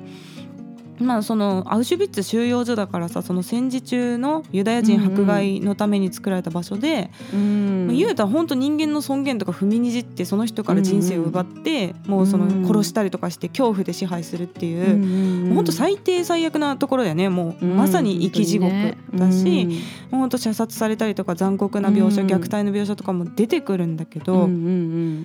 [0.98, 18.72] まあ、そのアウシュビッツ収容所だからさその戦時中のユダヤ人迫害のために作られた場所で、うん、まあ、言うたら本当人間の尊厳とか踏みにじってその人から人生を奪って、うん、もうその殺したりとかして恐怖で支配するっていう、うん、本当最低最悪なところだよねもう、まさに生き地獄
[19.14, 24.48] だし、うん、本当射殺されたりとか残酷な描写、虐待の描写とかも出てくるんだけど、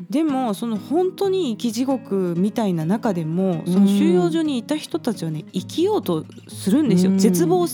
[0.09, 7.67] でもその本当に生き地獄みたいな中でもその収容所にいた人たちはね生きようとするんですよ、絶望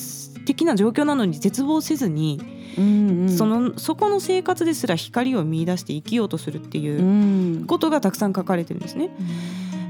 [0.45, 2.41] 的な状況なのに絶望せずに、
[2.77, 3.29] うんうん。
[3.29, 7.65] そのそこの生活ですら光を見出して生きようとするっていううん。
[7.65, 9.09] ことがたくさん書かれてるんですね。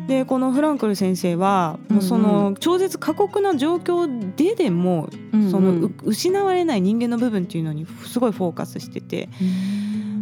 [0.08, 9.30] でこのフランクル先生はもうそうんの超絶過酷な状況ででもうんそのう失われない人間の部分っていうのにすごいフォーカスしてて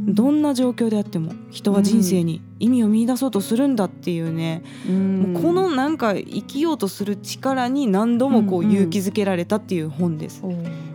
[0.05, 10.41] どんな状況であっても人は人生に意味を見出そうとするんだっていうね、もうこのなんか生きようとする力に何度もこううんうん勇気づけられたっていう本です。
[10.43, 10.92] おー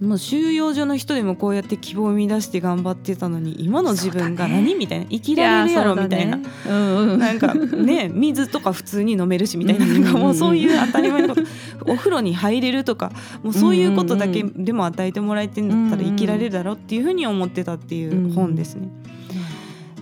[0.00, 6.36] もう収容所の人でもこうやって希望を見出して頑張ってたのに今の自分がそうだね何みたいな生きられるやろみたいな。
[6.36, 6.44] ね。
[6.68, 7.18] うんうん。
[7.18, 11.48] なんかね水とか普通に飲めるしみたいななんかもうそういう当たり前のこと。
[11.86, 18.88] お風呂に入れるとかもうそういうことだけでも与えてもらえてんだったら生きられるだろうっていうふうに思ってたっていう本ですね。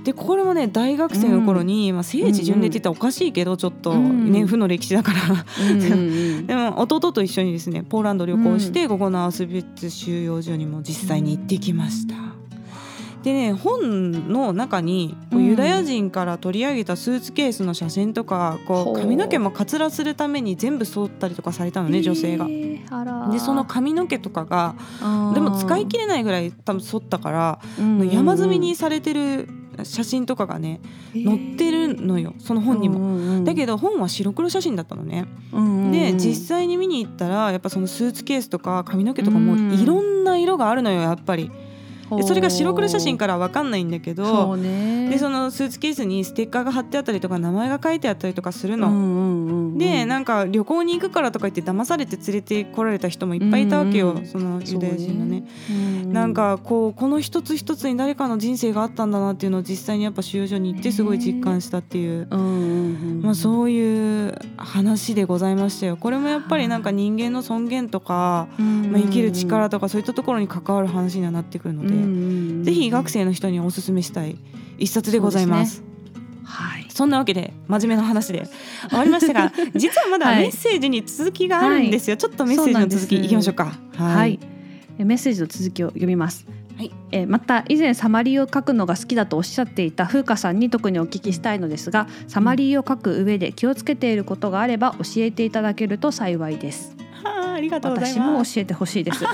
[0.07, 5.19] でこれもね大学生の頃に、まあ、聖地巡礼って言ったらおかしいけどちょっとうんね負の歴史だから。
[5.69, 5.95] うんうんう
[6.43, 6.47] ん。
[6.47, 12.15] でも弟と一緒にですねポーランド旅行して、ここのアウスビッツ収容所にも実際に行ってきました。
[13.25, 15.47] でね本の中にこううん。
[15.47, 18.95] ユダヤ人から取り上げたスーツケースの写真とかこほう。
[18.95, 22.47] う髪の毛もかつらするために全部剃ったりとかされたのね女性が。
[22.49, 22.85] え。
[22.89, 24.77] ーでその髪の毛とかが
[25.35, 29.49] でも使い切れないぐらい多分剃ったからうんうん山積みにされてる
[29.85, 30.81] 写真とかがね
[31.13, 32.99] 載ってるのよその本にも。
[32.99, 35.27] もだけど本は白黒写真だったのね。
[35.53, 41.51] どで実際に見に行ったらやっぱそのスーツケースとか髪の毛とかもいろんな色があるのよやっぱり。
[42.11, 48.89] でそれが白黒写真からは分かんないんだけそどうねでそのスーツケースにステッカーが貼ってあったりとか名前が書いてあったりとかするの。
[48.89, 55.45] うんうんうんうんでなんか旅行に行くからとか言って騙されて連れてこられた人もいっぱいいたわけよ、うんうんそのユダヤ人のね。
[56.05, 62.27] うなんかこうこの一つ一つに誰かの人生があったんだなっていうのを実際にやっぱ収容所に行ってすごい実感したっていう。
[62.31, 65.97] うんうんうんまあ、そういう話でございましたよ。
[65.97, 72.13] これもやっぱりなんか人間の尊厳とか、うんまあ、生きる力とかそういったところに関わる話にはなってくるので、うんうんう
[72.61, 72.65] ん。
[72.65, 74.37] ぜひ学生の人におすすめしたい。
[74.79, 75.83] 一冊でございます。
[76.45, 76.87] はい。
[76.89, 78.49] そんなわけで真面目な話で
[78.89, 80.43] 終わりましたが 実はまだはい。
[80.43, 83.77] メッセージに続きがあるんですよ、ちょっとメッセージの続きいきましょうか。
[83.97, 84.39] はい、
[84.99, 86.47] えメッセージの続きを読みます。
[86.77, 86.93] はい。
[87.11, 96.95] えーまた以前サマリーを書くのが好きだとおっしゃっていた風花さんに特にお聞きしたいのですがサマリーを書く上で気をつけていることがあれば教えていただけると幸いです。
[96.99, 97.05] は
[97.57, 98.51] あありがとうござい私ます。
[98.51, 99.25] も教えてほしいです。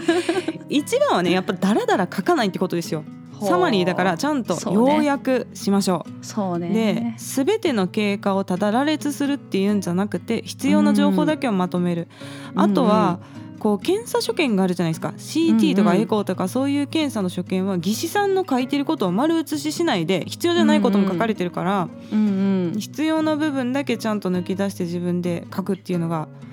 [0.68, 3.04] 一番はねやっぱダラダラ書かないってことですよ。
[3.40, 6.24] サマリーだからちゃんと要約しましょう。
[6.24, 12.08] そうでね全ての経過をただ羅列するっていうんじゃなくて必要な情報だけをまとめる、
[12.54, 12.60] うん。
[12.60, 13.20] あとは、
[13.58, 15.14] こう検査所見があるじゃないですか。
[15.16, 26.48] CT とかエコーとかそういう検査の所見は技師さんの書いてることを丸写ししないで必要じゃないことも書かれてるから、うん必要な部分だけちゃんと抜き出して自分で書くっていうのがうん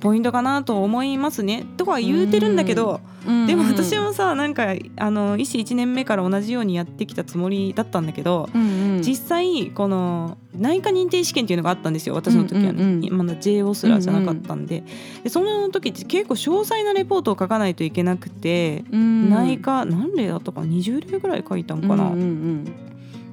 [0.00, 1.64] ポイントかなと思いますね。
[1.76, 3.46] とかは言うてるんだけど、うん。
[3.46, 9.02] でも私もさなんかあの医師1年目から同じようにやってきたつもりだったんだけど、うんうん。
[9.02, 13.18] 実際この内科認定試験っていうのがあったんですよ私の時はね、うんうんうん。
[13.18, 14.84] まだ JO すらじゃなかったんで,、
[15.22, 19.30] でその時って結構詳細なレポートを書かないといけなくて、うん。
[19.30, 22.72] 内科何例だったかな？20例ぐらい書いたんかな、うんうん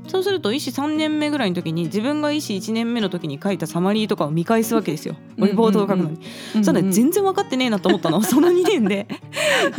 [0.07, 5.15] そうすると医師3年目ぐらいの時に自分が医師1年目の時に書いたサマリーとかを見返すわけですよ。
[5.37, 6.19] うんレポートを書くのに。
[6.55, 8.21] うんそうだね全然分かってねえなと思ったの。
[8.21, 9.07] その2年で。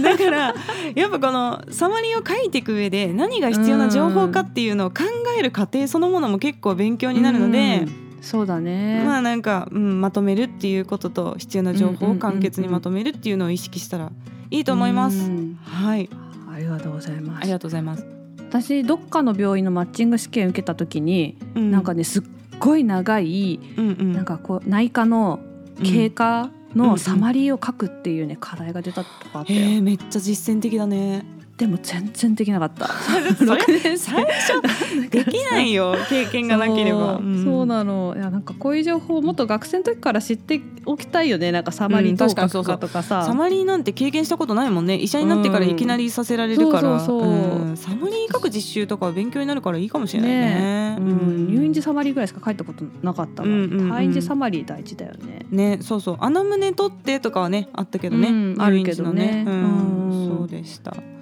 [0.00, 0.54] だから
[0.94, 5.04] やっぱこのサマリーを書いていく上で何が必要な情報かっていうのを考
[5.38, 9.02] える過程そのものも結構勉強になるので、うんそうだね。
[9.04, 14.10] まあなんか、うん、まとめるっていうことと必要な情報を簡潔にまとめるっていうのを意識したら
[14.50, 15.18] いいと思います。
[15.18, 15.58] うん。
[15.62, 16.08] はい、
[16.50, 17.42] ありがとうございます。
[17.42, 18.13] ありがとうございます。
[18.48, 21.70] 私どっかの病院のマッチング試験受けた時に、うん。
[21.70, 22.22] なんかねすっ
[22.58, 25.40] ごい長い、うんうん、なんかこう内科の
[25.82, 31.24] 経過のサマリーを書くっていうね課題が出たとかあったよ、へえめっちゃ実践的だね。
[31.56, 32.88] でも全然できなかった。
[32.98, 37.20] 最初できないよ 経験がなければ。
[37.20, 38.12] そう,、そうなの。
[38.16, 41.52] いやなんかこういう情報をもっと学生の時から知っておきたいよね。
[41.52, 44.96] なんかサマリーどう書くかとかさ、サマリーなんて経験したことないもんね。
[44.96, 50.36] 医者になってからいきなりさせられるから、サマリー書く実習とかは勉強になるからいいかもしれないね。
[50.38, 53.92] ねうん、入院時サマリーぐらいしか書いたことなかったわ、うんうんうん。
[53.92, 55.46] 退院時サマリー大事だよね。
[55.52, 56.16] ねそうそう。
[56.18, 59.22] アナムネ取ってとかはねあったけどね、うんあるけどね。
[59.22, 60.10] 入院時のうん。
[60.10, 60.38] うん。
[60.38, 61.13] そうでした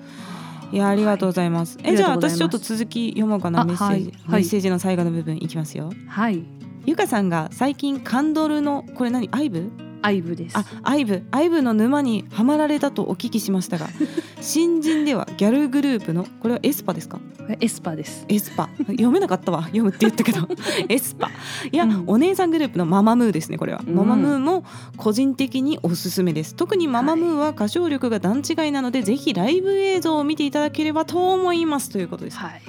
[0.72, 1.92] いやありがとうございます、はい。
[1.92, 3.60] えじゃあ私ちょっと続き読もうかな。
[3.60, 4.12] あメッセージ、はいはい。
[4.30, 5.92] メッセージの最後の部分いきますよ。
[6.08, 6.42] はい。
[6.86, 9.28] ゆかさんが最近韓ドルのこれ何？
[9.30, 9.70] アイブ？
[10.02, 11.22] アイブですあアイブ。
[11.30, 13.88] アイブの沼にはまられたとお聞きしましたが
[14.40, 17.20] 新人ではガールグループのこれはエスパですか？
[17.60, 18.24] エスパです。
[18.28, 18.68] エスパ。
[18.88, 19.62] 読めなかったわ。
[19.64, 20.48] 読むって言ったけど。
[20.88, 21.30] エスパ。
[21.70, 22.04] いや、うん。
[22.06, 23.94] お姉さんグループのママムーですねこれは、うん。
[23.94, 24.64] ママムーも
[24.96, 26.54] 個人的におすすめです。
[26.54, 31.90] 特にママムーは歌唱力が段違いなので、ぜひライブ映像を見ていただければと思います。
[31.90, 32.62] ということです、はい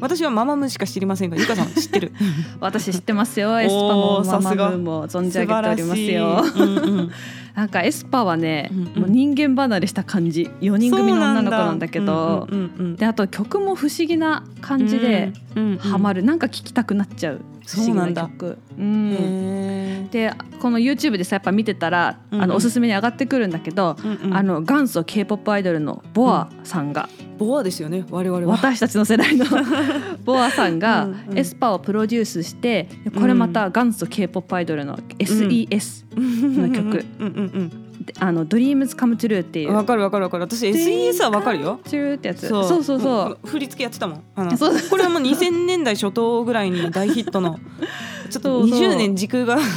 [0.00, 2.12] 私はママムーしか知りませんがゆかさん知ってる？
[2.60, 3.60] 私知ってますよ。
[3.60, 6.44] エスパもママムーも存じ上げておりますよ。
[6.56, 7.10] うんうん。
[7.54, 9.00] なんかエスパはね、うんうん。
[9.02, 10.48] もう人間離れした感じ。
[10.60, 12.46] 4人組の女の子なんだけど。
[12.50, 18.58] そううんうんうんであと曲も不思議な感じでうんうんうんハマる、なんか聴きたくなっちゃう不思議な曲。
[18.78, 20.08] うん。
[20.10, 22.38] でこの YouTube でさやっぱ見てたら、うん。
[22.38, 24.36] うんあのおすすめに上がってくるんだけど、うんうん。
[24.36, 28.52] あの元祖 k p o p アイドルのボアさんが、ボアですよね我々は。
[28.52, 29.44] 私たちの世代の
[30.24, 31.38] ボアさんがうんうん。
[31.38, 37.30] エスパをプロデュースしてでこれまた元祖 k p o p アイドルの SES、の曲うんう
[37.62, 37.89] んで
[38.20, 39.70] あの「Dreams Come True」っていう。
[39.70, 40.44] うんわかるわかるわかる。
[40.44, 41.80] 私 SES はわかるよ。
[41.86, 42.46] チューってやつ。
[42.46, 42.64] そう。
[42.68, 44.22] そうそうも振り付けやってたもん。
[44.36, 47.58] あのそうこれはもう2000年代初頭ぐらいに大ヒットの
[48.30, 48.80] ちょっとそうそう。
[48.80, 49.58] 20年時空が。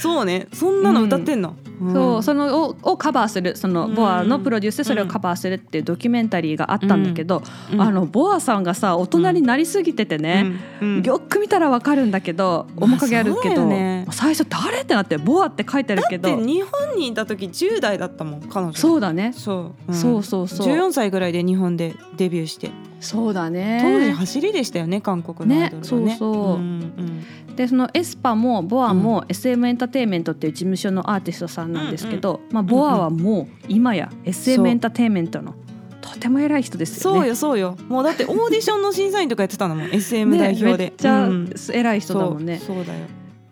[0.00, 0.46] そうね。
[0.52, 1.56] そんなの歌ってんの、ん
[1.92, 3.94] そうそのををカバーするそのうん。
[3.94, 7.80] ボアのプロデュースでそれをカバーするっていうドキュメンタリーがあったんだけど、うん。
[7.80, 10.46] あのボアさんがさ大人になりすぎててね、
[10.80, 10.88] うん。
[10.98, 11.02] うん。
[11.02, 14.06] よく見たらわかるんだけど面影あるけど、よね。
[14.10, 18.74] 最初誰ってなってボアって書いてあるけどで日本にいた時10代だったもん彼女。
[18.74, 19.32] そうだね。
[19.34, 19.94] そう、ん。
[19.94, 20.66] そうそうそう。
[20.66, 23.80] 14歳ぐらいで日本でデビューしてそうだね。
[23.82, 26.06] 当時走りでしたよね韓国のアイドルはね。
[26.06, 26.58] ねそうそう。
[26.58, 27.24] んん
[27.56, 35.54] でそのエスパもボアも SM エンターテインメントっていう事務所のアーティストさんなんですけど、まあ、ボアはもう今や SM エンターテインメントの
[36.00, 37.18] とても偉い人ですよね。
[37.20, 37.76] そうよそうよ。
[37.88, 41.54] もうだってオーディションの審査員とかやってたのもん SM 代表で、ねめっちゃうん。
[41.72, 42.58] 偉い人だもんね。
[42.58, 43.00] そうそうだよ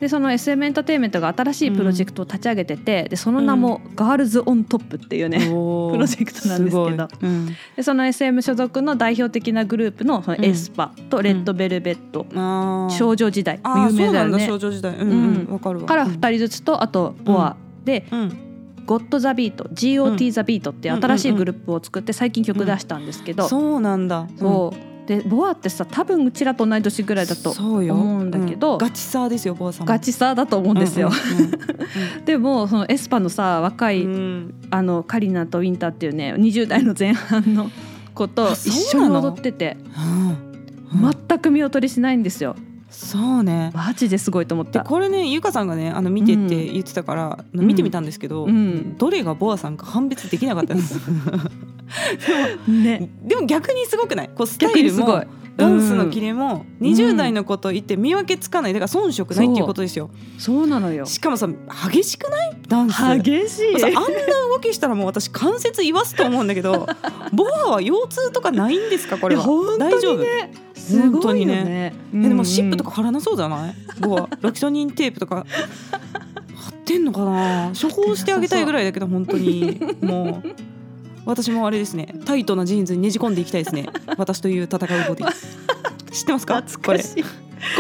[0.01, 5.93] でその SM エンターテインメントが新しいプロジェクトを立ち上げてて、でその名も「ガールズ・オン・トップ」っていうね、おー。
[5.93, 7.09] プロジェクトなんですけど。
[7.21, 7.49] うん。
[7.77, 12.27] でその SM 所属の代表的なグループのそのエスパとレッドベルベット、
[12.97, 13.61] 少女時代。
[13.65, 14.47] 有名だよね。
[14.47, 14.95] 少女時代。
[14.95, 15.87] うんかるわ。
[15.87, 18.39] から2人ずつとあとボア、でうん
[18.87, 24.29] 「ゴッド・ザ・ビート」「GOT・ ザ・ビート」って新しいグループを作って最近曲出したんですけど、そうなんだ。
[24.39, 28.79] そうでボアってさ多分うちらと同い年ぐらいだと思うんだけどうん。
[28.79, 29.91] ガチサーですよボアさんも。
[29.91, 31.09] ガチさだと思うんですよ。
[31.09, 31.49] うん
[32.27, 34.13] でもそのエスパのさ若い、うん。
[34.13, 37.71] うんあのカリナとウィンターっていうね20代の前半の
[38.15, 39.79] 子とあ一緒に踊ってて
[41.27, 42.55] 全く見劣りしないんですよ。
[42.91, 43.71] そうね。
[43.75, 44.83] マジですごいと思った。
[44.83, 48.97] でこれねゆかさんがねあの見てって言ってたから、ん見てみたんですけど、うん。
[48.97, 50.99] どれがボアさんか判別できなかったです
[52.69, 54.31] ね、でも逆にすごくない？
[54.35, 55.27] こうスタイル逆にすごい。
[55.27, 55.33] も。
[55.59, 56.87] ダンスのキレもうん。
[56.89, 58.73] 20代の子といって見分けつかない。
[58.73, 60.09] だから遜色ないっていうことですよ。
[60.39, 61.05] そうなのよ。
[61.05, 61.49] しかもさ
[61.91, 62.57] 激しくない？
[62.69, 63.03] ダンス。
[63.21, 63.79] 激しい。
[63.81, 64.01] さあんな
[64.51, 66.87] 動きしたらもう私関節言わすと思うんだけど
[67.35, 69.19] ボアは腰痛とかないんですか？
[69.19, 69.45] これは。
[69.45, 70.25] ね大丈夫？
[70.75, 71.93] すごいよね。
[72.15, 73.75] えでも湿布とか貼らなそうじゃない？
[74.01, 74.29] ボア。
[74.41, 75.45] ロキソニンテープとか。
[76.55, 77.73] 貼ってんのかな？
[77.81, 79.79] 処方してあげたいぐらいだけど本当に。
[80.01, 80.49] もう
[81.29, 83.87] 私もあれですねタイトなジーンズにねじ込んでいきたいですね。
[84.17, 85.33] 私という戦うボディ。
[86.11, 86.63] 知ってますか？
[86.85, 87.05] これ。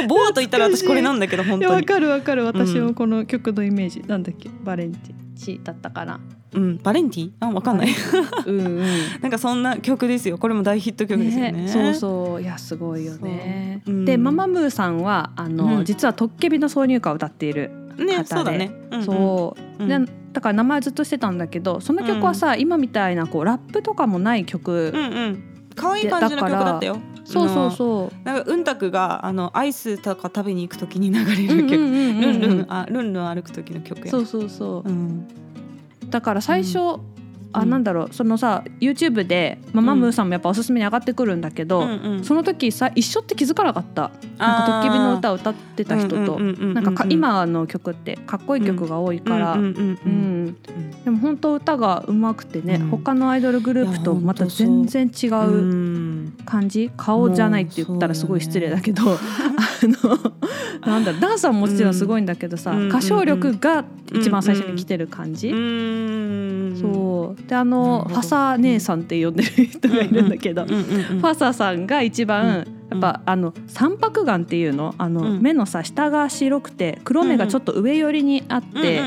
[0.06, 1.86] ボアと言ったら私これなんだけど本当に。
[1.86, 2.44] かるわかる。
[2.44, 2.86] 私うん。
[2.88, 4.50] もこの曲のイメージ、なんだっけ？
[4.64, 6.20] バレンティチだったかな。
[6.52, 6.76] うん。
[6.82, 7.88] バレンティあわかんない。
[8.44, 8.82] うんうん。
[9.22, 10.36] なんかそんな曲ですよ。
[10.36, 11.68] これも大ヒット曲ですよね。
[11.68, 12.42] そうそう。
[12.42, 13.82] いやすごいよね。
[13.86, 13.94] そう。
[13.94, 14.04] うん。
[14.04, 15.84] でママムーさんはあの、うん。
[15.84, 19.04] 実はトッケビの挿入歌を歌っている方で、ねそうだね、うんうん。
[19.04, 19.88] そう、うん。
[20.06, 25.68] でだから名前ずっとしてたんだけどその曲はさ、今みたいなこうラップとかもない曲、うんうん。
[25.74, 26.98] 可愛い感じの曲だったよ。
[27.24, 28.06] そうそうそう。
[28.06, 34.12] うなんかうんたくがあのアイスとか食べに行くときに流れる曲、うんうんうんうんルンルンあルンルン歩く時の曲や。
[34.12, 34.88] そうそうそう。
[34.88, 34.92] う。
[34.92, 35.26] ん。
[36.08, 37.00] だから最初、あうん
[37.52, 38.08] なんだろう。
[38.12, 42.24] そのさ YouTube でママムーさんもやっぱおすすめに上がってくるんだけど、うんうん。
[42.24, 44.10] その時さ一緒って気づかなかった。
[44.38, 55.40] なんかトッケビの歌を歌ってた人と、なんかか今の曲ってかっこいい曲が多いから、でも本当歌が上手くてね、うん他のアイドルグループとまた全然違うう
[56.24, 59.18] ん感じ顔じゃないって言ったらすごい失礼だけど、あ
[59.82, 60.16] の
[60.86, 66.47] なんだろうダンスはもちろんすごいんだけどさ、うん歌唱力が一番最初に来てる感じ、うん
[67.36, 75.42] そうであのファサー姉さんって呼んでる人がいるんだけど、ファサさんが一番、うんやっぱあの三白眼っていうのあの、うん。
[75.42, 79.02] 目のさ下が白くて黒目がちょっと上寄りにあって、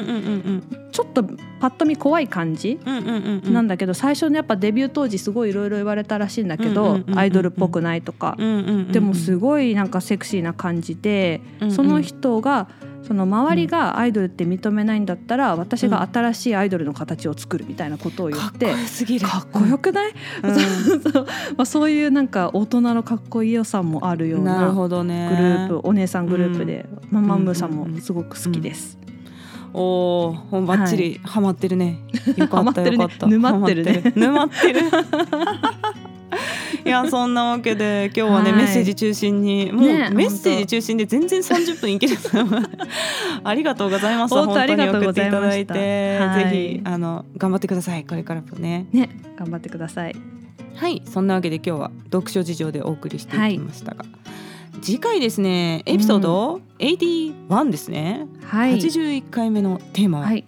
[0.92, 1.24] ちょっと
[1.60, 3.54] パッと見怖い感じ、うんうんうんうん。
[3.54, 7.20] なんだけど最初のやっぱデビュー当時すごいいろいろ言われたらしいんだけど、うんうんうんうん。
[7.20, 12.68] アイドルっぽくないとか、うんうんうんうんでもすごいなんかセクシーな感じで、うんうんその人が
[13.12, 19.28] その周りがアイドルって認めないんだったら、私が新しいアイドルの形を作るみたいなことを言って、かっこよすぎる。
[19.28, 20.14] かっこよくない、
[20.44, 20.56] うん。
[21.12, 21.26] そう
[21.58, 28.98] まあ、そういうなんか大人のかっこいい良さもあるようなグループお姉さんグループで、ママムーさんうんうんうんもすごく好きです。
[29.74, 32.00] おお、もうバッチリハマってるね。
[32.36, 33.28] よかったよかった。
[33.28, 34.14] 沼ってるね。
[34.16, 34.82] 沼ってる。
[36.84, 38.64] いやそんなわけで今日はね、はい。
[38.64, 42.18] メッセージ中心にもうねメッセージ中心で全然30分いける。
[43.44, 44.34] ありがとうございます。
[44.34, 45.32] 本当にありがとうご送っていた。
[45.32, 46.44] ざいましただいて、はい。
[46.44, 48.06] ぜひあの頑張ってください。
[48.06, 48.88] これからもね。
[48.92, 50.16] ね頑張ってください。
[50.76, 51.02] はい。
[51.06, 54.06] そんなわけで今日は読書事情でお送りしていきましたが、
[54.82, 60.20] 次回ですねエピソード81ですね、はい、81回目のテーマ。
[60.20, 60.46] は、はい。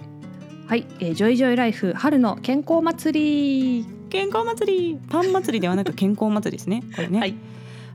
[0.67, 3.86] はい、えージョイジョイライフ春の健康祭り。
[4.09, 4.99] 健康祭り。
[5.09, 6.84] パン祭りではなく健康祭りですね。
[6.95, 7.19] これね。
[7.19, 7.36] はい。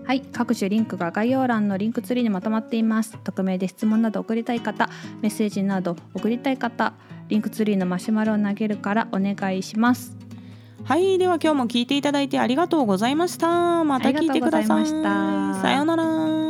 [0.05, 3.17] はい、各種リンクが概要欄のリンクツリーにまとまっています。
[3.23, 4.87] 匿名で質問など送りたい方、
[5.21, 6.93] メッセージなど送りたい方、
[7.27, 10.15] リンクツリーのマシュマロを投げるからお願いします。
[10.83, 13.83] はいでは今日も聞いていただいてありがとうございました。
[13.83, 14.85] また聞いてください。
[14.85, 16.42] さようなら